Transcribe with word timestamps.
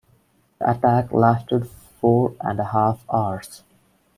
The 0.57 0.71
attack 0.71 1.11
lasted 1.13 1.67
four 1.69 2.33
and 2.41 2.59
a 2.59 2.63
half 2.63 3.05
hours. 3.07 3.63